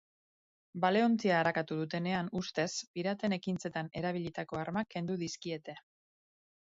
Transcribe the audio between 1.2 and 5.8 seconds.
arakatu dutenean, ustez, piraten ekintzetan erabilitako armak kendu dizkiete.